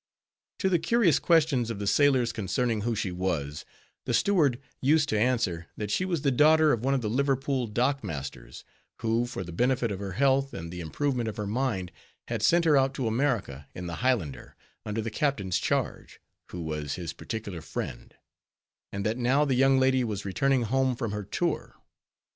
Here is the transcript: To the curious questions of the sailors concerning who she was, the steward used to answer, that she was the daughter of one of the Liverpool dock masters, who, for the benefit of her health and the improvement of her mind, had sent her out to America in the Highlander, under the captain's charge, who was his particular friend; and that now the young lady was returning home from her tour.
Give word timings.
To 0.57 0.67
the 0.67 0.79
curious 0.79 1.19
questions 1.19 1.69
of 1.69 1.77
the 1.77 1.85
sailors 1.85 2.31
concerning 2.33 2.81
who 2.81 2.95
she 2.95 3.11
was, 3.11 3.65
the 4.05 4.15
steward 4.15 4.59
used 4.81 5.09
to 5.09 5.19
answer, 5.19 5.67
that 5.77 5.91
she 5.91 6.05
was 6.05 6.23
the 6.23 6.31
daughter 6.31 6.71
of 6.71 6.83
one 6.83 6.95
of 6.95 7.01
the 7.01 7.07
Liverpool 7.07 7.67
dock 7.67 8.03
masters, 8.03 8.63
who, 9.01 9.27
for 9.27 9.43
the 9.43 9.51
benefit 9.51 9.91
of 9.91 9.99
her 9.99 10.13
health 10.13 10.55
and 10.55 10.71
the 10.73 10.81
improvement 10.81 11.29
of 11.29 11.37
her 11.37 11.45
mind, 11.45 11.91
had 12.29 12.41
sent 12.41 12.65
her 12.65 12.75
out 12.75 12.95
to 12.95 13.05
America 13.07 13.67
in 13.75 13.85
the 13.85 13.97
Highlander, 13.97 14.55
under 14.87 15.01
the 15.03 15.11
captain's 15.11 15.59
charge, 15.59 16.19
who 16.49 16.63
was 16.63 16.95
his 16.95 17.13
particular 17.13 17.61
friend; 17.61 18.15
and 18.91 19.05
that 19.05 19.19
now 19.19 19.45
the 19.45 19.53
young 19.53 19.79
lady 19.79 20.03
was 20.03 20.25
returning 20.25 20.63
home 20.63 20.95
from 20.95 21.11
her 21.11 21.23
tour. 21.23 21.75